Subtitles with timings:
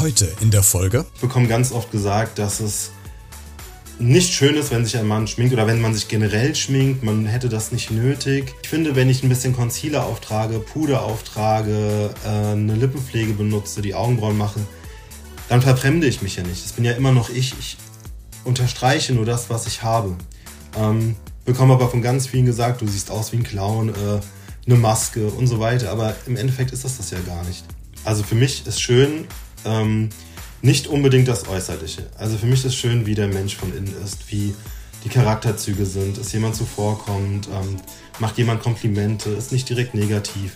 [0.00, 1.04] Heute in der Folge.
[1.14, 2.90] Ich bekomme ganz oft gesagt, dass es
[3.98, 7.02] nicht schön ist, wenn sich ein Mann schminkt oder wenn man sich generell schminkt.
[7.02, 8.54] Man hätte das nicht nötig.
[8.62, 13.94] Ich finde, wenn ich ein bisschen Concealer auftrage, Puder auftrage, äh, eine Lippenpflege benutze, die
[13.94, 14.60] Augenbrauen mache,
[15.50, 16.64] dann verfremde ich mich ja nicht.
[16.64, 17.52] Das bin ja immer noch ich.
[17.58, 17.76] Ich
[18.44, 20.16] unterstreiche nur das, was ich habe.
[20.78, 21.14] Ähm,
[21.44, 23.92] bekomme aber von ganz vielen gesagt, du siehst aus wie ein Clown, äh,
[24.64, 25.90] eine Maske und so weiter.
[25.90, 27.66] Aber im Endeffekt ist das das ja gar nicht.
[28.02, 29.26] Also für mich ist schön,
[29.64, 30.10] ähm,
[30.62, 32.06] nicht unbedingt das Äußerliche.
[32.16, 34.54] Also für mich ist schön, wie der Mensch von innen ist, wie
[35.04, 37.76] die Charakterzüge sind, ist jemand zuvorkommt, ähm,
[38.18, 40.52] macht jemand Komplimente, ist nicht direkt negativ.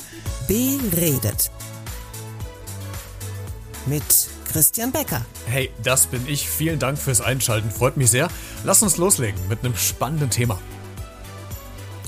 [0.46, 1.50] Beredet.
[3.86, 4.02] Mit
[4.50, 5.24] Christian Becker.
[5.46, 6.48] Hey, das bin ich.
[6.48, 7.70] Vielen Dank fürs Einschalten.
[7.70, 8.28] Freut mich sehr.
[8.62, 10.60] Lass uns loslegen mit einem spannenden Thema.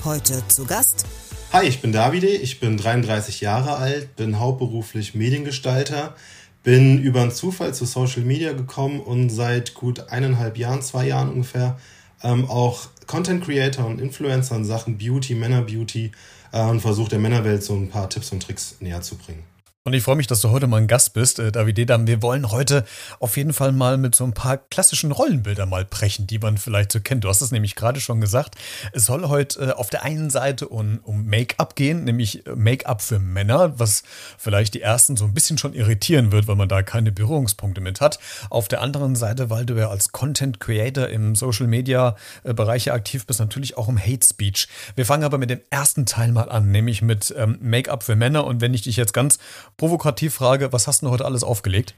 [0.05, 1.05] Heute zu Gast.
[1.51, 6.15] Hi, ich bin Davide, ich bin 33 Jahre alt, bin hauptberuflich Mediengestalter,
[6.63, 11.29] bin über einen Zufall zu Social Media gekommen und seit gut eineinhalb Jahren, zwei Jahren
[11.29, 11.77] ungefähr,
[12.23, 16.11] ähm, auch Content Creator und Influencer in Sachen Beauty, Männerbeauty
[16.51, 19.43] äh, und versuche der Männerwelt so ein paar Tipps und Tricks näher zu bringen.
[19.87, 22.07] Und ich freue mich, dass du heute mal ein Gast bist, äh, David Edam.
[22.07, 22.83] Wir wollen heute
[23.21, 26.91] auf jeden Fall mal mit so ein paar klassischen Rollenbildern mal brechen, die man vielleicht
[26.91, 27.23] so kennt.
[27.23, 28.55] Du hast es nämlich gerade schon gesagt.
[28.91, 33.01] Es soll heute äh, auf der einen Seite um, um Make-up gehen, nämlich äh, Make-up
[33.01, 34.03] für Männer, was
[34.37, 38.01] vielleicht die ersten so ein bisschen schon irritieren wird, weil man da keine Berührungspunkte mit
[38.01, 38.19] hat.
[38.49, 42.91] Auf der anderen Seite, weil du ja als Content Creator im Social Media äh, Bereiche
[42.91, 44.67] aktiv bist, natürlich auch um Hate Speech.
[44.97, 48.43] Wir fangen aber mit dem ersten Teil mal an, nämlich mit ähm, Make-up für Männer.
[48.43, 49.39] Und wenn ich dich jetzt ganz
[49.77, 51.93] provokativ frage, was hast du heute alles aufgelegt?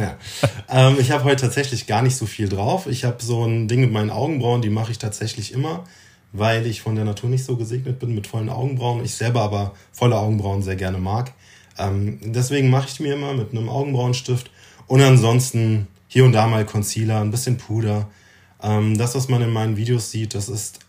[0.70, 2.86] ähm, ich habe heute tatsächlich gar nicht so viel drauf.
[2.86, 5.84] Ich habe so ein Ding mit meinen Augenbrauen, die mache ich tatsächlich immer,
[6.32, 9.04] weil ich von der Natur nicht so gesegnet bin mit vollen Augenbrauen.
[9.04, 11.32] Ich selber aber volle Augenbrauen sehr gerne mag.
[11.78, 14.50] Ähm, deswegen mache ich mir immer mit einem Augenbrauenstift
[14.86, 18.08] und ansonsten hier und da mal Concealer, ein bisschen Puder.
[18.62, 20.80] Ähm, das, was man in meinen Videos sieht, das ist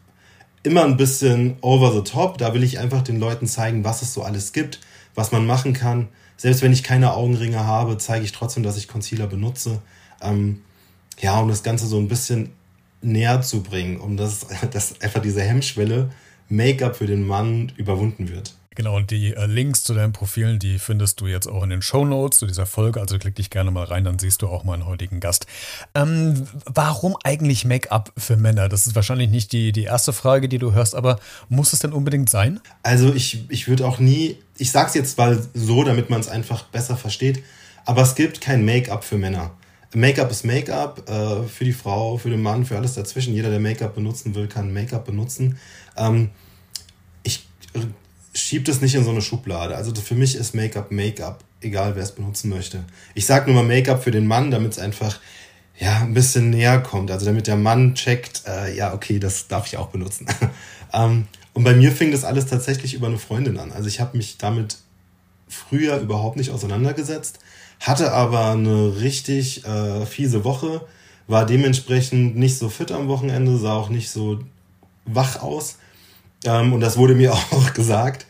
[0.63, 2.37] immer ein bisschen over the top.
[2.37, 4.79] Da will ich einfach den Leuten zeigen, was es so alles gibt,
[5.15, 6.07] was man machen kann
[6.41, 9.79] selbst wenn ich keine Augenringe habe, zeige ich trotzdem, dass ich Concealer benutze.
[10.23, 10.63] Ähm,
[11.19, 12.49] ja, um das Ganze so ein bisschen
[13.03, 16.09] näher zu bringen, um das, dass einfach diese Hemmschwelle
[16.49, 18.55] Make-up für den Mann überwunden wird.
[18.73, 21.81] Genau, und die äh, Links zu deinen Profilen, die findest du jetzt auch in den
[21.81, 23.01] Show Notes zu dieser Folge.
[23.01, 25.45] Also klick dich gerne mal rein, dann siehst du auch meinen heutigen Gast.
[25.93, 28.69] Ähm, warum eigentlich Make-up für Männer?
[28.69, 31.91] Das ist wahrscheinlich nicht die, die erste Frage, die du hörst, aber muss es denn
[31.91, 32.61] unbedingt sein?
[32.81, 36.63] Also ich, ich würde auch nie, ich sag's jetzt mal so, damit man es einfach
[36.63, 37.43] besser versteht,
[37.83, 39.51] aber es gibt kein Make-up für Männer.
[39.93, 43.33] Make-up ist Make-up äh, für die Frau, für den Mann, für alles dazwischen.
[43.33, 45.59] Jeder, der Make-up benutzen will, kann Make-up benutzen.
[45.97, 46.29] Ähm,
[48.33, 49.75] schiebt es nicht in so eine Schublade.
[49.75, 52.83] Also für mich ist Make-up Make-up, egal wer es benutzen möchte.
[53.13, 55.19] Ich sage nur mal Make-up für den Mann, damit es einfach
[55.77, 57.11] ja ein bisschen näher kommt.
[57.11, 60.27] Also damit der Mann checkt, äh, ja okay, das darf ich auch benutzen.
[60.93, 63.71] ähm, und bei mir fing das alles tatsächlich über eine Freundin an.
[63.71, 64.77] Also ich habe mich damit
[65.47, 67.39] früher überhaupt nicht auseinandergesetzt,
[67.81, 70.85] hatte aber eine richtig äh, fiese Woche,
[71.27, 74.39] war dementsprechend nicht so fit am Wochenende, sah auch nicht so
[75.05, 75.77] wach aus
[76.45, 78.25] ähm, und das wurde mir auch gesagt.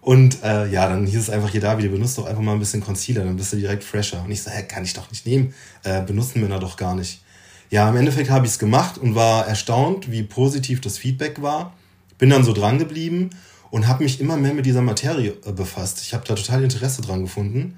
[0.00, 2.80] Und äh, ja, dann hieß es einfach hier, David, benutzt doch einfach mal ein bisschen
[2.80, 4.22] Concealer, dann bist du direkt fresher.
[4.24, 5.52] Und ich so, hä, kann ich doch nicht nehmen.
[5.82, 7.22] Äh, benutzen Männer doch gar nicht.
[7.70, 11.72] Ja, im Endeffekt habe ich es gemacht und war erstaunt, wie positiv das Feedback war.
[12.18, 13.30] Bin dann so dran geblieben
[13.70, 16.00] und habe mich immer mehr mit dieser Materie äh, befasst.
[16.02, 17.76] Ich habe da total Interesse dran gefunden.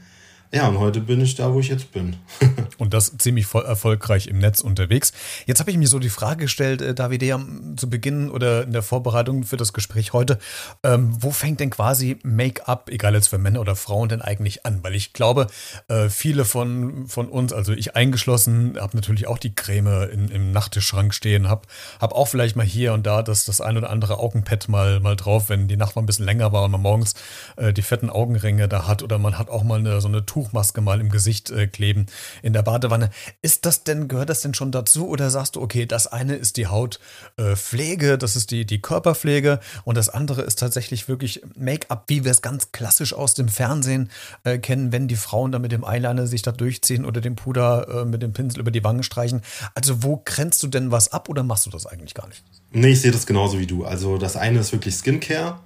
[0.50, 2.16] Ja, und heute bin ich da, wo ich jetzt bin.
[2.78, 5.12] und das ziemlich erfolgreich im Netz unterwegs.
[5.44, 7.38] Jetzt habe ich mir so die Frage gestellt, äh, David, ja,
[7.76, 10.38] zu Beginn oder in der Vorbereitung für das Gespräch heute,
[10.82, 14.82] ähm, wo fängt denn quasi Make-up, egal jetzt für Männer oder Frauen, denn eigentlich an?
[14.82, 15.48] Weil ich glaube,
[15.88, 20.50] äh, viele von, von uns, also ich eingeschlossen, habe natürlich auch die Creme in, im
[20.53, 21.69] Nachttischschrank stehen, habe
[22.00, 25.15] hab auch vielleicht mal hier und da das, das ein oder andere Augenpad mal, mal
[25.15, 27.12] drauf, wenn die Nacht mal ein bisschen länger war und man morgens
[27.56, 30.37] äh, die fetten Augenringe da hat oder man hat auch mal eine, so eine Tour
[30.38, 32.06] Tuchmaske mal im Gesicht äh, kleben
[32.42, 33.10] in der Badewanne.
[33.42, 36.56] Ist das denn, gehört das denn schon dazu oder sagst du, okay, das eine ist
[36.56, 42.04] die Hautpflege, äh, das ist die, die Körperpflege und das andere ist tatsächlich wirklich Make-up,
[42.06, 44.10] wie wir es ganz klassisch aus dem Fernsehen
[44.44, 47.88] äh, kennen, wenn die Frauen da mit dem Eyeliner sich da durchziehen oder dem Puder
[47.88, 49.42] äh, mit dem Pinsel über die Wangen streichen.
[49.74, 52.44] Also wo grenzt du denn was ab oder machst du das eigentlich gar nicht?
[52.70, 53.84] Nee, ich sehe das genauso wie du.
[53.84, 55.58] Also das eine ist wirklich Skincare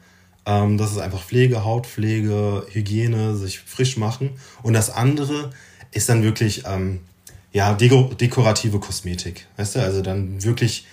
[0.47, 4.31] ähm, das ist einfach Pflege, Hautpflege, Hygiene, sich frisch machen.
[4.63, 5.51] Und das andere
[5.93, 7.01] ist dann wirklich ähm,
[7.53, 9.47] ja, dekorative Kosmetik.
[9.57, 10.87] Weißt du, also dann wirklich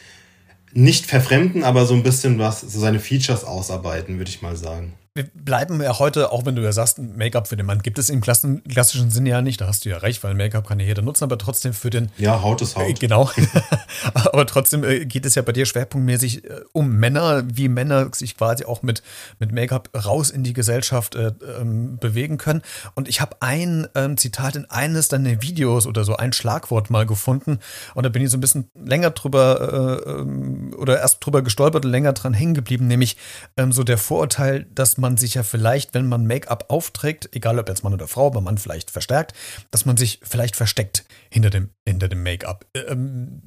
[0.73, 4.93] nicht verfremden, aber so ein bisschen was, so seine Features ausarbeiten, würde ich mal sagen.
[5.15, 8.09] Wir bleiben ja heute, auch wenn du ja sagst, Make-up für den Mann gibt es
[8.09, 11.01] im klassischen Sinne ja nicht, da hast du ja recht, weil Make-up kann ja jeder
[11.01, 12.09] nutzen, aber trotzdem für den.
[12.17, 12.89] Ja, Haut ist Haut.
[12.89, 13.29] Äh, genau.
[14.13, 18.37] aber trotzdem äh, geht es ja bei dir schwerpunktmäßig äh, um Männer, wie Männer sich
[18.37, 19.03] quasi auch mit,
[19.39, 22.61] mit Make-up raus in die Gesellschaft äh, ähm, bewegen können.
[22.95, 27.05] Und ich habe ein ähm, Zitat in eines deiner Videos oder so ein Schlagwort mal
[27.05, 27.59] gefunden
[27.95, 31.85] und da bin ich so ein bisschen länger drüber äh, ähm, oder erst drüber gestolpert
[31.85, 33.17] und länger dran hängen geblieben, nämlich
[33.57, 37.69] ähm, so der Vorurteil, dass man sich ja vielleicht, wenn man Make-up aufträgt, egal ob
[37.69, 39.33] jetzt Mann oder Frau, aber Mann vielleicht verstärkt,
[39.71, 42.65] dass man sich vielleicht versteckt hinter dem, hinter dem Make-up.
[42.73, 43.41] Ähm,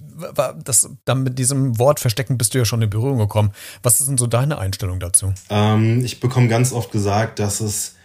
[1.04, 3.52] dann mit diesem Wort verstecken bist du ja schon in Berührung gekommen.
[3.82, 5.32] Was ist denn so deine Einstellung dazu?
[5.50, 7.96] Ähm, ich bekomme ganz oft gesagt, dass es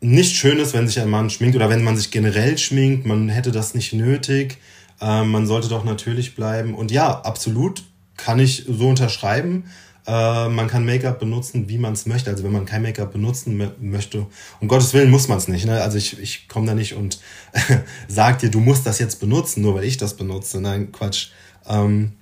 [0.00, 3.06] nicht schön ist, wenn sich ein Mann schminkt oder wenn man sich generell schminkt.
[3.06, 4.58] Man hätte das nicht nötig.
[5.00, 6.74] Ähm, man sollte doch natürlich bleiben.
[6.74, 7.82] Und ja, absolut
[8.16, 9.64] kann ich so unterschreiben.
[10.06, 12.30] Äh, man kann Make-up benutzen, wie man es möchte.
[12.30, 14.26] Also wenn man kein Make-up benutzen möchte,
[14.60, 15.64] um Gottes Willen muss man es nicht.
[15.64, 15.80] Ne?
[15.82, 17.20] Also ich, ich komme da nicht und
[18.08, 20.60] sag dir, du musst das jetzt benutzen, nur weil ich das benutze.
[20.60, 21.28] Nein, Quatsch.
[21.66, 22.12] Ähm,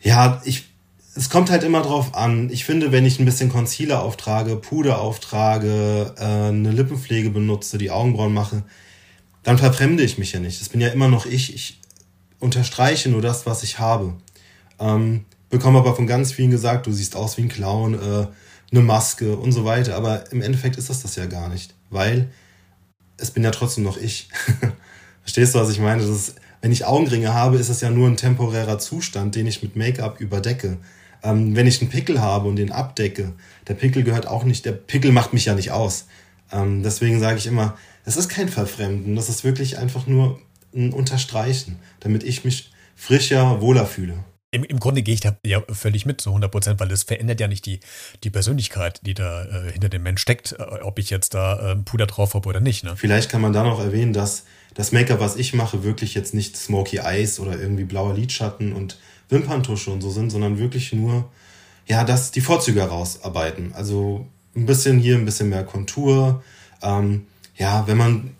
[0.00, 0.64] ja, ich,
[1.14, 2.50] es kommt halt immer drauf an.
[2.50, 7.90] Ich finde, wenn ich ein bisschen Concealer auftrage, Puder auftrage, äh, eine Lippenpflege benutze, die
[7.90, 8.64] Augenbrauen mache,
[9.44, 10.60] dann verfremde ich mich ja nicht.
[10.60, 11.54] Das bin ja immer noch ich.
[11.54, 11.78] Ich
[12.40, 14.14] unterstreiche nur das, was ich habe.
[14.80, 18.26] Ähm, bekomme aber von ganz vielen gesagt, du siehst aus wie ein Clown, äh,
[18.70, 19.96] eine Maske und so weiter.
[19.96, 22.28] Aber im Endeffekt ist das das ja gar nicht, weil
[23.16, 24.28] es bin ja trotzdem noch ich.
[25.22, 26.02] Verstehst du, was ich meine?
[26.02, 29.76] Ist, wenn ich Augenringe habe, ist es ja nur ein temporärer Zustand, den ich mit
[29.76, 30.78] Make-up überdecke.
[31.22, 33.32] Ähm, wenn ich einen Pickel habe und den abdecke,
[33.66, 36.06] der Pickel gehört auch nicht, der Pickel macht mich ja nicht aus.
[36.52, 40.40] Ähm, deswegen sage ich immer, es ist kein Verfremden, das ist wirklich einfach nur
[40.74, 44.24] ein Unterstreichen, damit ich mich frischer, wohler fühle.
[44.50, 47.38] Im, Im Grunde gehe ich da ja völlig mit, zu 100 Prozent, weil es verändert
[47.38, 47.80] ja nicht die,
[48.24, 51.76] die Persönlichkeit, die da äh, hinter dem Mensch steckt, äh, ob ich jetzt da äh,
[51.76, 52.82] Puder drauf habe oder nicht.
[52.82, 52.96] Ne?
[52.96, 56.56] Vielleicht kann man da noch erwähnen, dass das Make-up, was ich mache, wirklich jetzt nicht
[56.56, 58.98] Smoky Eyes oder irgendwie blauer Lidschatten und
[59.28, 61.30] Wimperntusche und so sind, sondern wirklich nur,
[61.86, 63.74] ja, das, die Vorzüge herausarbeiten.
[63.74, 66.42] Also ein bisschen hier, ein bisschen mehr Kontur.
[66.82, 68.30] Ähm, ja, wenn man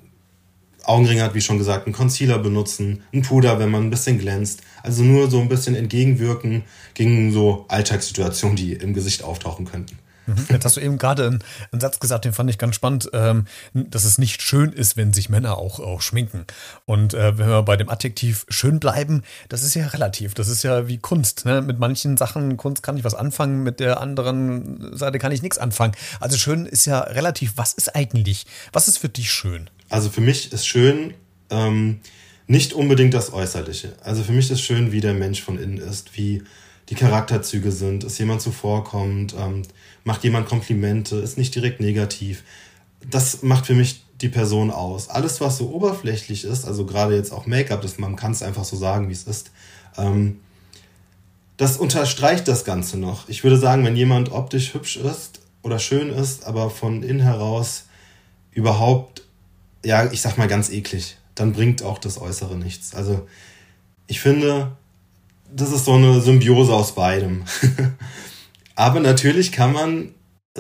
[0.89, 4.63] Augenringe hat, wie schon gesagt, einen Concealer benutzen, ein Puder, wenn man ein bisschen glänzt.
[4.83, 6.65] Also nur so ein bisschen entgegenwirken
[6.95, 9.99] gegen so Alltagssituationen, die im Gesicht auftauchen könnten.
[10.49, 13.47] Jetzt hast du eben gerade einen, einen, Satz gesagt, den fand ich ganz spannend, ähm,
[13.73, 16.45] dass es nicht schön ist, wenn sich Männer auch, auch schminken.
[16.87, 20.35] Und äh, wenn wir bei dem Adjektiv schön bleiben, das ist ja relativ.
[20.35, 21.45] Das ist ja wie Kunst.
[21.45, 21.63] Ne?
[21.63, 25.59] Mit manchen Sachen, Kunst kann ich was anfangen, mit der anderen Seite kann ich nichts
[25.59, 25.93] anfangen.
[26.21, 27.53] Also schön ist ja relativ.
[27.57, 28.47] Was ist eigentlich?
[28.73, 29.71] Was ist für dich schön?
[29.89, 31.15] Also für mich ist schön
[31.51, 32.01] ähm,
[32.47, 33.95] nicht unbedingt das Äußerliche.
[34.03, 36.43] Also für mich ist schön, wie der Mensch von innen ist, wie
[36.89, 39.63] die Charakterzüge sind, ist jemand zuvorkommt, ähm,
[40.05, 42.43] macht jemand Komplimente, ist nicht direkt negativ.
[43.09, 45.09] Das macht für mich die Person aus.
[45.09, 48.77] Alles, was so oberflächlich ist, also gerade jetzt auch Make-up, man kann es einfach so
[48.77, 49.51] sagen, wie es ist,
[49.97, 50.41] ähm,
[51.57, 53.29] das unterstreicht das Ganze noch.
[53.29, 57.87] Ich würde sagen, wenn jemand optisch hübsch ist oder schön ist, aber von innen heraus
[58.53, 59.25] überhaupt,
[59.85, 62.95] ja, ich sag mal ganz eklig, dann bringt auch das Äußere nichts.
[62.95, 63.27] Also
[64.07, 64.77] ich finde,
[65.53, 67.45] das ist so eine Symbiose aus beidem.
[68.75, 70.15] Aber natürlich kann man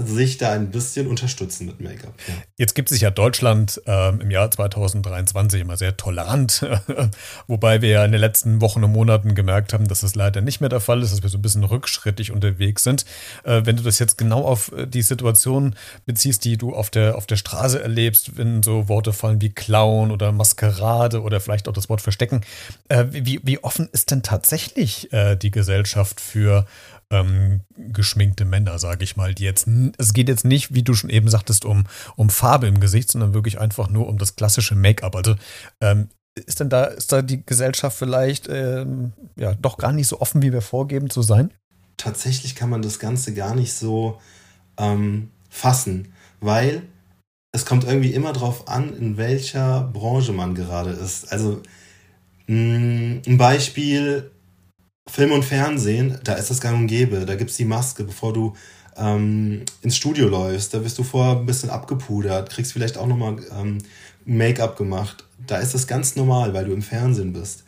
[0.05, 2.15] sich da ein bisschen unterstützen mit Make-up.
[2.27, 2.35] Ja.
[2.57, 6.67] Jetzt gibt sich ja Deutschland äh, im Jahr 2023 immer sehr tolerant,
[7.47, 10.61] wobei wir ja in den letzten Wochen und Monaten gemerkt haben, dass das leider nicht
[10.61, 13.05] mehr der Fall ist, dass wir so ein bisschen rückschrittig unterwegs sind.
[13.45, 15.75] Äh, wenn du das jetzt genau auf äh, die Situation
[16.07, 20.11] beziehst, die du auf der, auf der Straße erlebst, wenn so Worte fallen wie Clown
[20.11, 22.43] oder Maskerade oder vielleicht auch das Wort Verstecken,
[22.89, 26.67] äh, wie, wie offen ist denn tatsächlich äh, die Gesellschaft für
[27.11, 31.11] ähm, geschminkte Männer, sage ich mal, die jetzt, es geht jetzt nicht, wie du schon
[31.11, 31.85] eben sagtest, um,
[32.17, 35.17] um Farbe im Gesicht, sondern wirklich einfach nur um das klassische Make-up.
[35.17, 35.35] Also
[35.81, 36.09] ähm,
[36.47, 40.43] ist denn da, ist da die Gesellschaft vielleicht ähm, ja doch gar nicht so offen,
[40.43, 41.53] wie wir vorgeben zu sein?
[41.97, 44.21] Tatsächlich kann man das Ganze gar nicht so
[44.77, 46.83] ähm, fassen, weil
[47.53, 51.33] es kommt irgendwie immer darauf an, in welcher Branche man gerade ist.
[51.33, 51.63] Also
[52.47, 54.31] mh, ein Beispiel,
[55.11, 57.25] Film und Fernsehen, da ist das gang und gäbe.
[57.25, 58.55] Da gibt es die Maske, bevor du
[58.97, 60.75] ähm, ins Studio läufst.
[60.75, 63.79] Da wirst du vorher ein bisschen abgepudert, kriegst vielleicht auch nochmal ähm,
[64.25, 65.25] Make-up gemacht.
[65.47, 67.65] Da ist das ganz normal, weil du im Fernsehen bist.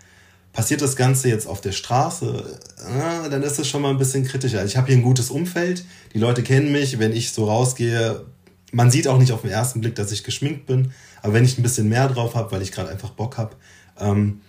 [0.53, 4.25] Passiert das Ganze jetzt auf der Straße, äh, dann ist es schon mal ein bisschen
[4.25, 4.59] kritischer.
[4.59, 8.27] Also ich habe hier ein gutes Umfeld, die Leute kennen mich, wenn ich so rausgehe,
[8.73, 10.93] man sieht auch nicht auf den ersten Blick, dass ich geschminkt bin,
[11.23, 13.55] aber wenn ich ein bisschen mehr drauf habe, weil ich gerade einfach Bock habe,
[13.99, 14.41] ähm,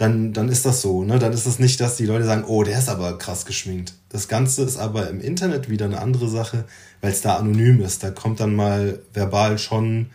[0.00, 1.04] dann, dann ist das so.
[1.04, 1.18] Ne?
[1.18, 3.92] Dann ist es nicht, dass die Leute sagen, oh, der ist aber krass geschminkt.
[4.08, 6.64] Das Ganze ist aber im Internet wieder eine andere Sache,
[7.02, 8.02] weil es da anonym ist.
[8.02, 10.06] Da kommt dann mal verbal schon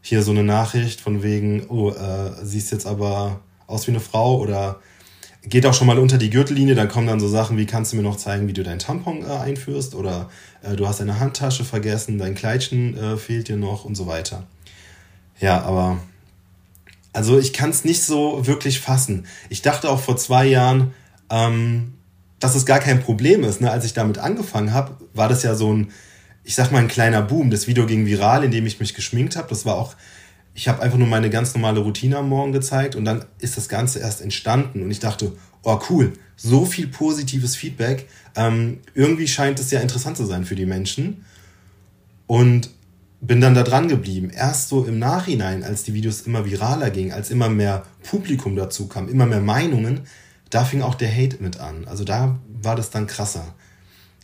[0.00, 4.38] hier so eine Nachricht von wegen, oh, äh, siehst jetzt aber aus wie eine Frau
[4.38, 4.80] oder
[5.42, 7.96] geht auch schon mal unter die Gürtellinie, dann kommen dann so Sachen wie, kannst du
[7.96, 10.30] mir noch zeigen, wie du deinen Tampon äh, einführst oder
[10.62, 14.44] äh, du hast deine Handtasche vergessen, dein Kleidchen äh, fehlt dir noch und so weiter.
[15.38, 15.98] Ja, aber
[17.16, 19.26] also ich kann es nicht so wirklich fassen.
[19.48, 20.92] Ich dachte auch vor zwei Jahren,
[21.30, 21.94] ähm,
[22.38, 23.60] dass es gar kein Problem ist.
[23.60, 23.70] Ne?
[23.70, 25.92] Als ich damit angefangen habe, war das ja so ein,
[26.44, 27.50] ich sag mal, ein kleiner Boom.
[27.50, 29.48] Das Video ging viral, indem ich mich geschminkt habe.
[29.48, 29.94] Das war auch
[30.56, 33.68] ich habe einfach nur meine ganz normale Routine am Morgen gezeigt und dann ist das
[33.68, 35.32] Ganze erst entstanden und ich dachte,
[35.62, 38.08] oh cool, so viel positives Feedback.
[38.34, 41.26] Ähm, irgendwie scheint es ja interessant zu sein für die Menschen
[42.26, 42.70] und
[43.26, 44.30] bin dann da dran geblieben.
[44.30, 48.86] Erst so im Nachhinein, als die Videos immer viraler gingen, als immer mehr Publikum dazu
[48.86, 50.02] kam, immer mehr Meinungen,
[50.50, 51.86] da fing auch der Hate mit an.
[51.86, 53.54] Also da war das dann krasser.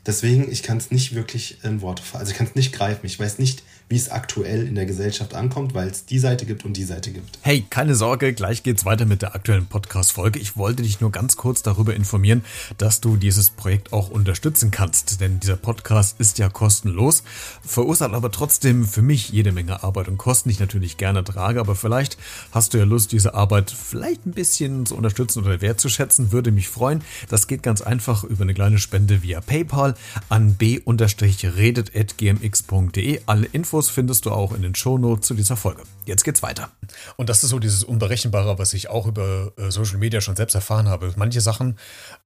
[0.06, 2.20] Deswegen, ich kann es nicht wirklich in Worte fassen.
[2.20, 3.06] Also ich kann es nicht greifen.
[3.06, 6.64] Ich weiß nicht, wie es aktuell in der Gesellschaft ankommt, weil es die Seite gibt
[6.64, 7.38] und die Seite gibt.
[7.42, 10.38] Hey, keine Sorge, gleich geht's weiter mit der aktuellen Podcast-Folge.
[10.38, 12.42] Ich wollte dich nur ganz kurz darüber informieren,
[12.78, 17.22] dass du dieses Projekt auch unterstützen kannst, denn dieser Podcast ist ja kostenlos,
[17.62, 21.60] verursacht aber trotzdem für mich jede Menge Arbeit und Kosten, die ich natürlich gerne trage,
[21.60, 22.16] aber vielleicht
[22.50, 26.70] hast du ja Lust, diese Arbeit vielleicht ein bisschen zu unterstützen oder wertzuschätzen, würde mich
[26.70, 27.02] freuen.
[27.28, 29.96] Das geht ganz einfach über eine kleine Spende via PayPal
[30.30, 33.20] an b-redet.gmx.de.
[33.26, 35.82] Alle Infos Infos findest du auch in den Shownotes zu dieser Folge.
[36.04, 36.70] Jetzt geht's weiter.
[37.16, 40.54] Und das ist so dieses Unberechenbare, was ich auch über äh, Social Media schon selbst
[40.54, 41.12] erfahren habe.
[41.16, 41.78] Manche Sachen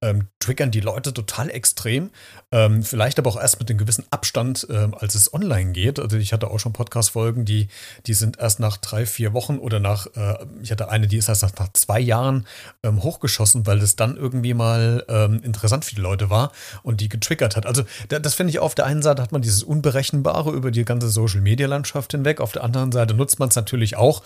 [0.03, 2.11] ähm, triggern die Leute total extrem,
[2.53, 5.99] ähm, vielleicht aber auch erst mit einem gewissen Abstand, ähm, als es online geht.
[5.99, 7.69] Also ich hatte auch schon Podcast-Folgen, die,
[8.07, 11.29] die sind erst nach drei, vier Wochen oder nach, äh, ich hatte eine, die ist
[11.29, 12.47] erst nach, zwei Jahren
[12.83, 17.09] ähm, hochgeschossen, weil das dann irgendwie mal ähm, interessant für die Leute war und die
[17.09, 17.67] getriggert hat.
[17.67, 21.09] Also das finde ich auf der einen Seite hat man dieses Unberechenbare über die ganze
[21.09, 24.23] Social Media-Landschaft hinweg, auf der anderen Seite nutzt man es natürlich auch,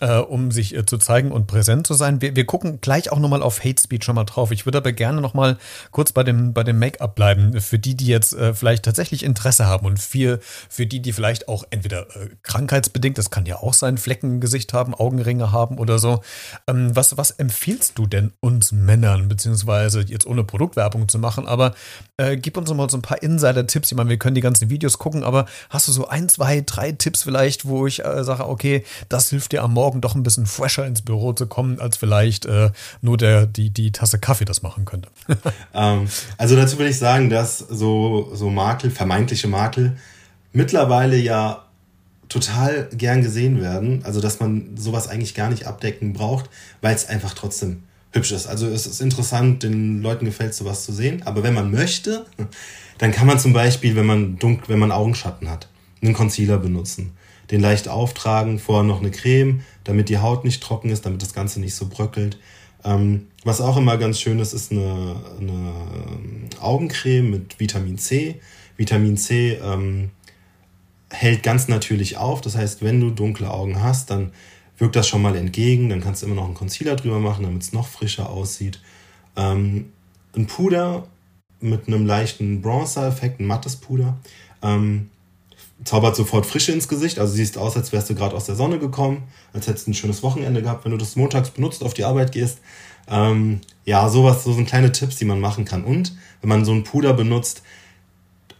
[0.00, 2.20] äh, um sich äh, zu zeigen und präsent zu sein.
[2.20, 4.50] Wir, wir gucken gleich auch nochmal auf Hate Speech schon mal drauf.
[4.50, 5.58] Ich würde aber gerne nochmal
[5.90, 9.66] kurz bei dem, bei dem Make-up bleiben, für die, die jetzt äh, vielleicht tatsächlich Interesse
[9.66, 13.74] haben und für, für die, die vielleicht auch entweder äh, krankheitsbedingt, das kann ja auch
[13.74, 16.22] sein, Flecken im Gesicht haben, Augenringe haben oder so.
[16.66, 21.74] Ähm, was, was empfiehlst du denn uns Männern, beziehungsweise jetzt ohne Produktwerbung zu machen, aber
[22.16, 23.92] äh, gib uns nochmal so ein paar Insider-Tipps.
[23.92, 26.92] Ich meine, wir können die ganzen Videos gucken, aber hast du so ein, zwei, drei
[26.92, 30.46] Tipps vielleicht, wo ich äh, sage, okay, das hilft dir am Morgen doch ein bisschen
[30.46, 34.62] fresher ins Büro zu kommen, als vielleicht äh, nur der, die, die Tasse Kaffee das
[34.62, 35.08] machen könnte?
[35.74, 39.96] ähm, also dazu will ich sagen, dass so, so Makel, vermeintliche Makel,
[40.52, 41.64] mittlerweile ja
[42.28, 44.04] total gern gesehen werden.
[44.04, 46.48] Also dass man sowas eigentlich gar nicht abdecken braucht,
[46.80, 48.46] weil es einfach trotzdem hübsch ist.
[48.46, 51.22] Also es ist interessant, den Leuten gefällt sowas zu sehen.
[51.24, 52.26] Aber wenn man möchte,
[52.98, 55.68] dann kann man zum Beispiel, wenn man dunkel, wenn man Augenschatten hat,
[56.02, 57.12] einen Concealer benutzen.
[57.50, 61.34] Den leicht auftragen, vorher noch eine Creme, damit die Haut nicht trocken ist, damit das
[61.34, 62.38] Ganze nicht so bröckelt.
[62.84, 68.40] Ähm, was auch immer ganz schön ist, ist eine, eine ähm, Augencreme mit Vitamin C.
[68.76, 70.10] Vitamin C ähm,
[71.10, 72.40] hält ganz natürlich auf.
[72.40, 74.32] Das heißt, wenn du dunkle Augen hast, dann
[74.78, 75.88] wirkt das schon mal entgegen.
[75.88, 78.80] Dann kannst du immer noch einen Concealer drüber machen, damit es noch frischer aussieht.
[79.36, 79.92] Ähm,
[80.34, 81.06] ein Puder
[81.60, 84.18] mit einem leichten Bronzer-Effekt, ein mattes Puder.
[84.62, 85.10] Ähm,
[85.84, 87.18] zaubert sofort Frische ins Gesicht.
[87.18, 89.94] Also siehst aus, als wärst du gerade aus der Sonne gekommen, als hättest du ein
[89.94, 92.58] schönes Wochenende gehabt, wenn du das montags benutzt, auf die Arbeit gehst.
[93.08, 95.84] Ähm, ja, sowas, so sind kleine Tipps, die man machen kann.
[95.84, 97.62] Und wenn man so ein Puder benutzt,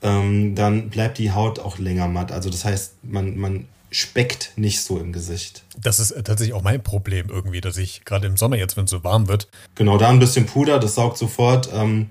[0.03, 2.33] ähm, dann bleibt die Haut auch länger matt.
[2.33, 5.63] Also das heißt, man, man speckt nicht so im Gesicht.
[5.79, 8.91] Das ist tatsächlich auch mein Problem irgendwie, dass ich gerade im Sommer jetzt, wenn es
[8.91, 9.49] so warm wird.
[9.75, 12.09] Genau, da ein bisschen Puder, das saugt sofort ähm,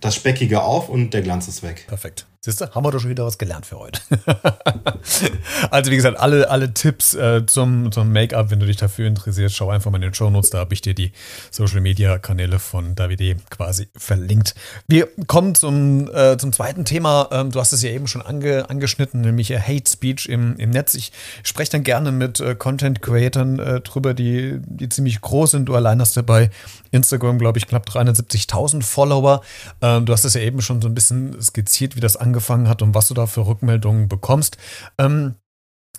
[0.00, 1.84] das Speckige auf und der Glanz ist weg.
[1.88, 2.27] Perfekt.
[2.40, 4.00] Siehst du, haben wir doch schon wieder was gelernt für heute.
[5.72, 9.56] also wie gesagt, alle, alle Tipps äh, zum, zum Make-up, wenn du dich dafür interessierst,
[9.56, 11.10] schau einfach mal in den Show Notes, da habe ich dir die
[11.50, 14.54] Social-Media-Kanäle von Davide quasi verlinkt.
[14.86, 17.28] Wir kommen zum, äh, zum zweiten Thema.
[17.32, 20.94] Ähm, du hast es ja eben schon ange, angeschnitten, nämlich Hate Speech im, im Netz.
[20.94, 21.10] Ich
[21.42, 25.66] spreche dann gerne mit äh, Content-Creatern äh, drüber, die, die ziemlich groß sind.
[25.66, 26.50] Du allein hast ja bei
[26.92, 29.42] Instagram, glaube ich, knapp 370.000 Follower.
[29.82, 32.68] Ähm, du hast es ja eben schon so ein bisschen skizziert, wie das angeht angefangen
[32.68, 34.58] hat und was du da für Rückmeldungen bekommst.
[34.98, 35.34] Ähm,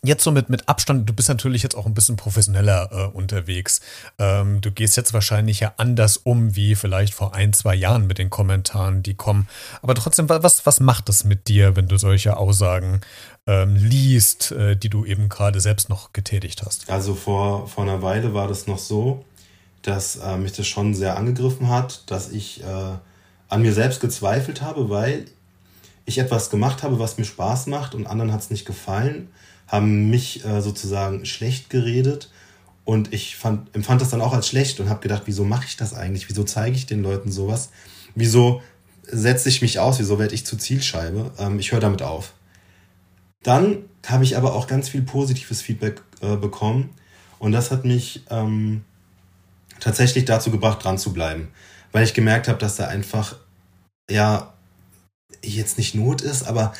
[0.01, 3.81] Jetzt so mit, mit Abstand, du bist natürlich jetzt auch ein bisschen professioneller äh, unterwegs.
[4.17, 8.17] Ähm, du gehst jetzt wahrscheinlich ja anders um, wie vielleicht vor ein, zwei Jahren mit
[8.17, 9.49] den Kommentaren, die kommen.
[9.81, 13.01] Aber trotzdem, was, was macht das mit dir, wenn du solche Aussagen
[13.45, 16.89] ähm, liest, äh, die du eben gerade selbst noch getätigt hast?
[16.89, 19.25] Also vor, vor einer Weile war das noch so,
[19.81, 22.95] dass äh, mich das schon sehr angegriffen hat, dass ich äh,
[23.49, 25.25] an mir selbst gezweifelt habe, weil
[26.09, 29.29] ich etwas gemacht habe, was mir Spaß macht und anderen hat es nicht gefallen,
[29.67, 32.29] haben mich äh, sozusagen schlecht geredet
[32.83, 35.77] und ich fand, empfand das dann auch als schlecht und habe gedacht, wieso mache ich
[35.77, 36.27] das eigentlich?
[36.27, 37.69] Wieso zeige ich den Leuten sowas?
[38.15, 38.61] Wieso
[39.03, 39.99] setze ich mich aus?
[39.99, 41.31] Wieso werde ich zur Zielscheibe?
[41.37, 42.33] Ähm, ich höre damit auf.
[43.43, 46.89] Dann habe ich aber auch ganz viel positives Feedback äh, bekommen
[47.37, 48.83] und das hat mich ähm,
[49.79, 51.49] tatsächlich dazu gebracht, dran zu bleiben,
[51.91, 53.35] weil ich gemerkt habe, dass da einfach
[54.09, 54.53] ja
[55.41, 56.73] jetzt nicht Not ist, aber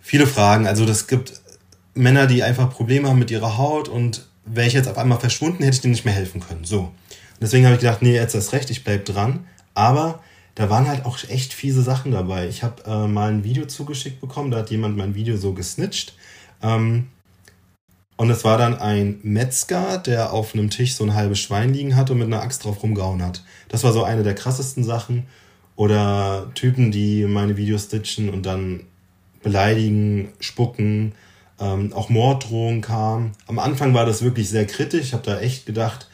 [0.00, 0.66] viele Fragen.
[0.66, 1.40] Also das gibt
[1.94, 5.62] Männer, die einfach Probleme haben mit ihrer Haut und wäre ich jetzt auf einmal verschwunden,
[5.62, 6.64] hätte ich denen nicht mehr helfen können.
[6.64, 6.80] So.
[6.80, 6.92] Und
[7.40, 9.46] deswegen habe ich gedacht, nee, jetzt ist recht, ich bleib dran.
[9.74, 10.20] Aber
[10.54, 12.48] da waren halt auch echt fiese Sachen dabei.
[12.48, 16.14] Ich habe äh, mal ein Video zugeschickt bekommen, da hat jemand mein Video so gesnitcht.
[16.62, 17.08] Ähm,
[18.16, 21.96] und es war dann ein Metzger, der auf einem Tisch so ein halbes Schwein liegen
[21.96, 23.42] hat und mit einer Axt drauf rumgehauen hat.
[23.68, 25.26] Das war so eine der krassesten Sachen.
[25.76, 28.84] Oder Typen, die meine Videos stitchen und dann
[29.42, 31.12] beleidigen, spucken,
[31.58, 33.32] ähm, auch Morddrohungen kamen.
[33.46, 35.06] Am Anfang war das wirklich sehr kritisch.
[35.06, 36.08] Ich habe da echt gedacht,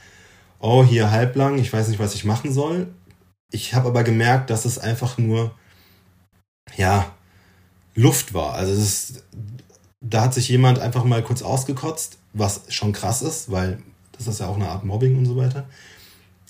[0.61, 2.89] oh, hier halblang, ich weiß nicht, was ich machen soll.
[3.51, 5.53] Ich habe aber gemerkt, dass es einfach nur,
[6.77, 7.13] ja,
[7.95, 8.55] Luft war.
[8.55, 9.25] Also ist,
[10.01, 14.41] da hat sich jemand einfach mal kurz ausgekotzt, was schon krass ist, weil das ist
[14.41, 15.67] ja auch eine Art Mobbing und so weiter.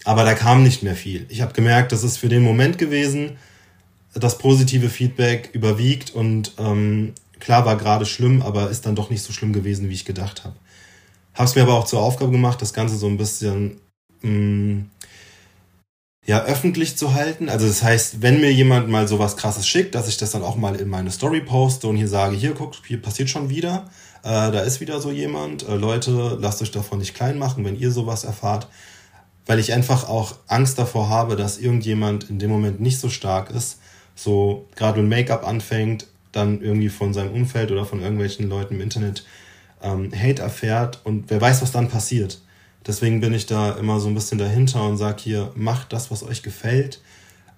[0.04, 1.26] Aber da kam nicht mehr viel.
[1.28, 3.36] Ich habe gemerkt, das ist für den Moment gewesen,
[4.14, 9.22] das positive Feedback überwiegt und ähm, klar war gerade schlimm, aber ist dann doch nicht
[9.22, 10.56] so schlimm gewesen, wie ich gedacht habe.
[11.34, 13.80] Habe es mir aber auch zur Aufgabe gemacht, das Ganze so ein bisschen
[14.22, 14.90] mh, mm,
[16.26, 17.48] ja öffentlich zu halten.
[17.48, 20.56] Also das heißt, wenn mir jemand mal sowas Krasses schickt, dass ich das dann auch
[20.56, 23.88] mal in meine Story poste und hier sage, hier guckt, hier passiert schon wieder,
[24.22, 25.66] äh, da ist wieder so jemand.
[25.68, 28.68] Äh, Leute, lasst euch davon nicht klein machen, wenn ihr sowas erfahrt
[29.48, 33.50] weil ich einfach auch Angst davor habe, dass irgendjemand in dem Moment nicht so stark
[33.50, 33.80] ist,
[34.14, 38.82] so gerade wenn Make-up anfängt, dann irgendwie von seinem Umfeld oder von irgendwelchen Leuten im
[38.82, 39.24] Internet
[39.82, 42.42] ähm, Hate erfährt und wer weiß, was dann passiert.
[42.86, 46.22] Deswegen bin ich da immer so ein bisschen dahinter und sage hier, macht das, was
[46.22, 47.00] euch gefällt.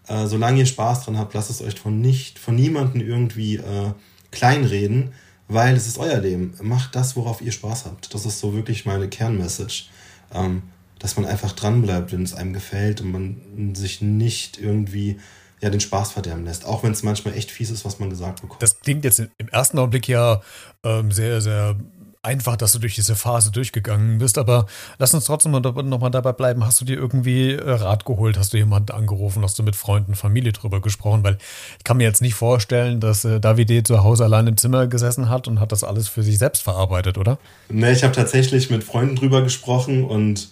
[0.07, 3.93] Äh, solange ihr Spaß dran habt, lasst es euch von nicht, von niemandem irgendwie äh,
[4.31, 5.13] kleinreden,
[5.49, 6.55] weil es ist euer Leben.
[6.63, 8.15] Macht das, worauf ihr Spaß habt.
[8.15, 9.87] Das ist so wirklich meine Kernmessage.
[10.33, 10.63] Ähm,
[11.01, 15.19] dass man einfach dranbleibt, wenn es einem gefällt und man sich nicht irgendwie
[15.61, 16.65] ja, den Spaß verderben lässt.
[16.65, 18.63] Auch wenn es manchmal echt fies ist, was man gesagt bekommt.
[18.63, 20.41] Das klingt jetzt im ersten Augenblick ja
[20.85, 21.77] ähm, sehr, sehr
[22.23, 24.67] einfach, dass du durch diese Phase durchgegangen bist, aber
[24.99, 26.65] lass uns trotzdem nochmal dabei bleiben.
[26.67, 28.39] Hast du dir irgendwie äh, Rat geholt?
[28.39, 29.43] Hast du jemanden angerufen?
[29.43, 31.25] Hast du mit Freunden, Familie drüber gesprochen?
[31.25, 31.39] Weil
[31.79, 35.31] ich kann mir jetzt nicht vorstellen, dass äh, Davide zu Hause allein im Zimmer gesessen
[35.31, 37.39] hat und hat das alles für sich selbst verarbeitet, oder?
[37.71, 40.51] Ne, ich habe tatsächlich mit Freunden drüber gesprochen und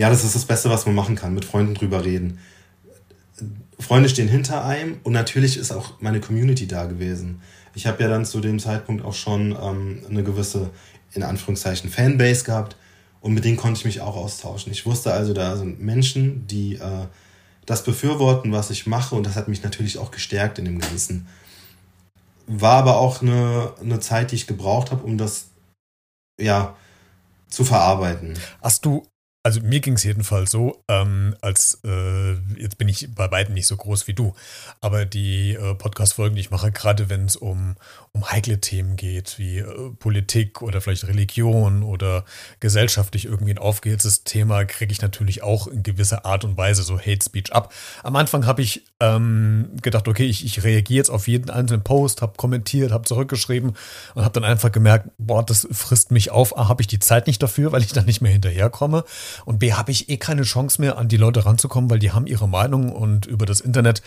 [0.00, 2.38] ja, das ist das Beste, was man machen kann, mit Freunden drüber reden.
[3.78, 7.42] Freunde stehen hinter einem und natürlich ist auch meine Community da gewesen.
[7.74, 10.70] Ich habe ja dann zu dem Zeitpunkt auch schon ähm, eine gewisse,
[11.12, 12.76] in Anführungszeichen, Fanbase gehabt
[13.20, 14.72] und mit denen konnte ich mich auch austauschen.
[14.72, 17.06] Ich wusste also, da sind Menschen, die äh,
[17.66, 21.28] das befürworten, was ich mache und das hat mich natürlich auch gestärkt in dem Ganzen.
[22.46, 25.48] War aber auch eine, eine Zeit, die ich gebraucht habe, um das
[26.40, 26.74] ja
[27.50, 28.38] zu verarbeiten.
[28.62, 29.09] Hast du
[29.42, 33.66] also mir ging es jedenfalls so, ähm, als äh, jetzt bin ich bei weitem nicht
[33.66, 34.34] so groß wie du,
[34.82, 37.76] aber die äh, Podcast-Folgen, die ich mache, gerade wenn es um,
[38.12, 42.26] um heikle Themen geht, wie äh, Politik oder vielleicht Religion oder
[42.60, 46.98] gesellschaftlich irgendwie ein aufgehitztes Thema, kriege ich natürlich auch in gewisser Art und Weise so
[46.98, 47.72] Hate Speech ab.
[48.02, 52.20] Am Anfang habe ich ähm, gedacht, okay, ich, ich reagiere jetzt auf jeden einzelnen Post,
[52.20, 53.74] habe kommentiert, habe zurückgeschrieben
[54.14, 56.58] und habe dann einfach gemerkt, boah, das frisst mich auf.
[56.58, 59.04] A, habe ich die Zeit nicht dafür, weil ich dann nicht mehr hinterherkomme.
[59.44, 62.26] Und B, habe ich eh keine Chance mehr, an die Leute ranzukommen, weil die haben
[62.26, 64.02] ihre Meinung und über das Internet,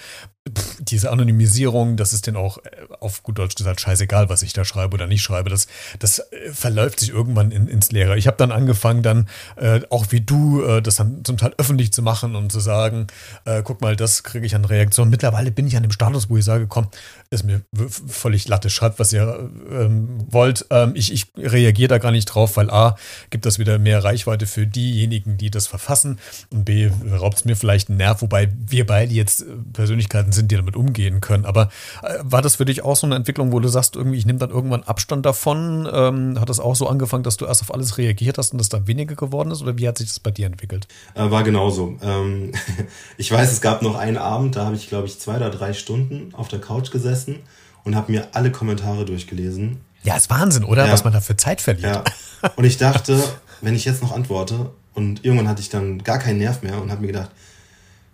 [0.47, 2.61] pff, diese Anonymisierung, das ist denen auch äh,
[2.99, 5.49] auf gut Deutsch gesagt scheißegal, was ich da schreibe oder nicht schreibe.
[5.49, 5.67] Das,
[5.99, 8.17] das äh, verläuft sich irgendwann in, ins Leere.
[8.17, 11.93] Ich habe dann angefangen, dann äh, auch wie du, äh, das dann zum Teil öffentlich
[11.93, 13.07] zu machen und zu sagen,
[13.45, 15.09] äh, guck mal, das kriege ich an Reaktion.
[15.09, 16.87] Mittlerweile bin ich an dem Status, wo ich sage, komm,
[17.29, 20.65] ist mir völlig Latte, schreibt, was ihr ähm, wollt.
[20.69, 22.95] Ähm, ich, ich reagiere da gar nicht drauf, weil A,
[23.29, 26.19] gibt das wieder mehr Reichweite für diejenigen, die das verfassen
[26.51, 30.51] und B, raubt es mir vielleicht einen Nerv, wobei wir beide jetzt äh, Persönlichkeiten sind,
[30.51, 31.45] die damit umgehen können.
[31.45, 31.69] Aber
[32.01, 34.39] äh, war das für dich auch so eine Entwicklung, wo du sagst, irgendwie, ich nehme
[34.39, 35.87] dann irgendwann Abstand davon?
[35.91, 38.69] Ähm, hat das auch so angefangen, dass du erst auf alles reagiert hast und das
[38.69, 39.61] dann weniger geworden ist?
[39.61, 40.87] Oder wie hat sich das bei dir entwickelt?
[41.13, 41.97] Äh, war genauso.
[42.01, 42.51] Ähm,
[43.17, 45.73] ich weiß, es gab noch einen Abend, da habe ich, glaube ich, zwei oder drei
[45.73, 47.39] Stunden auf der Couch gesessen gesessen
[47.83, 49.81] und habe mir alle Kommentare durchgelesen.
[50.03, 50.85] Ja, ist Wahnsinn, oder?
[50.85, 50.91] Ja.
[50.91, 52.09] Was man da für Zeit verliert.
[52.41, 52.49] Ja.
[52.55, 53.21] Und ich dachte,
[53.61, 56.91] wenn ich jetzt noch antworte, Und irgendwann hatte ich dann gar keinen Nerv mehr und
[56.91, 57.31] habe mir gedacht,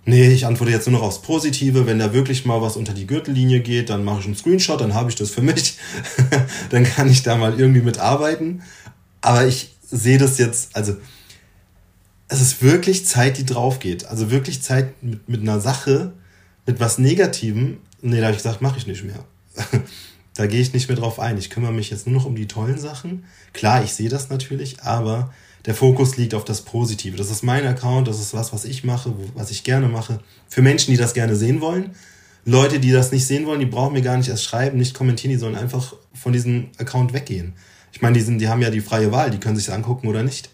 [0.06, 1.86] nee, ich antworte jetzt nur noch aufs Positive.
[1.86, 4.94] Wenn da wirklich mal was unter die Gürtellinie geht, dann mache ich einen Screenshot, dann
[4.94, 5.78] habe ich das für mich.
[6.70, 8.64] dann kann ich da mal irgendwie mitarbeiten.
[9.22, 10.96] Aber ich sehe das jetzt, also
[12.28, 14.06] es ist wirklich Zeit, die drauf geht.
[14.06, 16.14] Also wirklich Zeit mit, mit einer Sache,
[16.66, 17.80] mit was Negativem.
[18.02, 19.26] Nee, da habe ich gesagt, mache ich nicht mehr.
[20.36, 21.38] da gehe ich nicht mehr drauf ein.
[21.38, 23.26] Ich kümmere mich jetzt nur noch um die tollen Sachen.
[23.52, 25.34] Klar, ich sehe das natürlich, aber
[25.66, 27.18] der Fokus liegt auf das Positive.
[27.18, 30.20] Das ist mein Account, das ist was, was ich mache, was ich gerne mache.
[30.48, 31.92] Für Menschen, die das gerne sehen wollen.
[32.46, 35.32] Leute, die das nicht sehen wollen, die brauchen mir gar nicht erst schreiben, nicht kommentieren,
[35.32, 37.54] die sollen einfach von diesem Account weggehen.
[37.92, 40.24] Ich meine, die, sind, die haben ja die freie Wahl, die können sich angucken oder
[40.24, 40.50] nicht.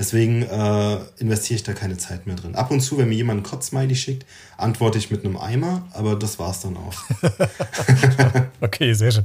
[0.00, 2.54] Deswegen äh, investiere ich da keine Zeit mehr drin.
[2.54, 4.24] Ab und zu, wenn mir jemand ein Kotzmiley schickt,
[4.56, 6.94] antworte ich mit einem Eimer, aber das war's dann auch.
[8.62, 9.24] okay, sehr schön.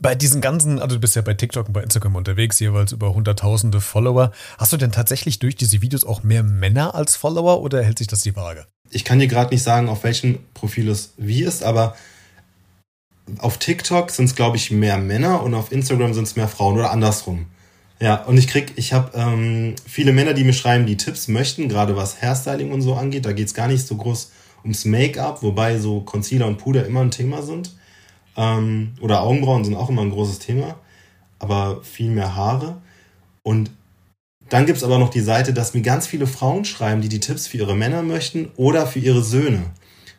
[0.00, 3.14] Bei diesen ganzen, also du bist ja bei TikTok und bei Instagram unterwegs, jeweils über
[3.14, 4.32] hunderttausende Follower.
[4.58, 8.08] Hast du denn tatsächlich durch diese Videos auch mehr Männer als Follower oder hält sich
[8.08, 8.66] das die Waage?
[8.90, 11.94] Ich kann dir gerade nicht sagen, auf welchem Profil es wie ist, aber
[13.38, 16.76] auf TikTok sind es, glaube ich, mehr Männer und auf Instagram sind es mehr Frauen
[16.76, 17.46] oder andersrum.
[18.00, 21.68] Ja, und ich krieg, ich habe ähm, viele Männer, die mir schreiben, die Tipps möchten,
[21.68, 23.26] gerade was Hairstyling und so angeht.
[23.26, 24.30] Da geht's gar nicht so groß
[24.62, 27.74] ums Make-up, wobei so Concealer und Puder immer ein Thema sind.
[28.36, 30.76] Ähm, oder Augenbrauen sind auch immer ein großes Thema,
[31.40, 32.80] aber viel mehr Haare.
[33.42, 33.70] Und
[34.48, 37.48] dann gibt's aber noch die Seite, dass mir ganz viele Frauen schreiben, die die Tipps
[37.48, 39.62] für ihre Männer möchten oder für ihre Söhne.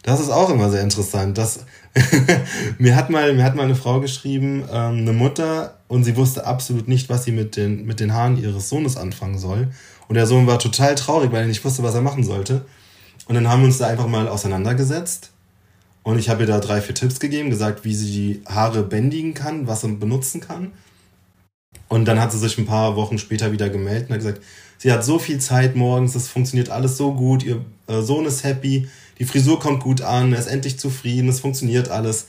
[0.04, 1.38] Das ist auch immer sehr interessant.
[1.38, 1.66] Das,
[2.78, 6.46] mir, hat mal, mir hat mal eine Frau geschrieben, ähm, eine Mutter, und sie wusste
[6.46, 9.70] absolut nicht, was sie mit den, mit den Haaren ihres Sohnes anfangen soll.
[10.08, 12.66] Und der Sohn war total traurig, weil er nicht wusste, was er machen sollte.
[13.28, 15.32] Und dann haben wir uns da einfach mal auseinandergesetzt.
[16.04, 19.34] Und ich habe ihr da drei, vier Tipps gegeben, gesagt, wie sie die Haare bändigen
[19.34, 20.72] kann, was sie benutzen kann.
[21.88, 24.42] Und dann hat sie sich ein paar Wochen später wieder gemeldet und hat gesagt,
[24.78, 28.44] sie hat so viel Zeit morgens, es funktioniert alles so gut, ihr äh, Sohn ist
[28.44, 28.88] happy,
[29.20, 32.28] die Frisur kommt gut an, er ist endlich zufrieden, es funktioniert alles.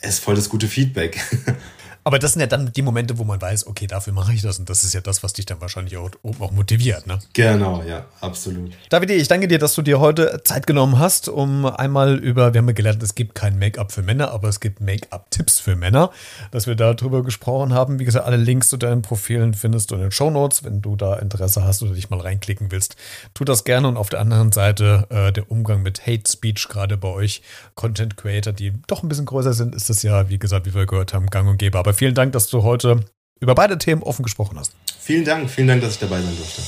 [0.00, 1.20] Es ist voll das gute Feedback.
[2.04, 4.58] Aber das sind ja dann die Momente, wo man weiß, okay, dafür mache ich das.
[4.58, 7.18] Und das ist ja das, was dich dann wahrscheinlich auch, auch motiviert, ne?
[7.32, 8.72] Genau, ja, absolut.
[8.88, 12.58] David, ich danke dir, dass du dir heute Zeit genommen hast, um einmal über, wir
[12.58, 16.10] haben ja gelernt, es gibt kein Make-up für Männer, aber es gibt Make-up-Tipps für Männer,
[16.50, 17.98] dass wir darüber gesprochen haben.
[17.98, 20.64] Wie gesagt, alle Links zu deinen Profilen findest du in den Show Notes.
[20.64, 22.96] Wenn du da Interesse hast oder dich mal reinklicken willst,
[23.34, 23.88] tu das gerne.
[23.88, 27.42] Und auf der anderen Seite äh, der Umgang mit Hate Speech, gerade bei euch
[27.74, 30.86] Content Creator, die doch ein bisschen größer sind, ist das ja, wie gesagt, wie wir
[30.86, 31.78] gehört haben, gang und gäbe.
[31.90, 33.00] Aber vielen Dank, dass du heute
[33.40, 34.76] über beide Themen offen gesprochen hast.
[35.00, 36.62] Vielen Dank, vielen Dank, dass ich dabei sein durfte.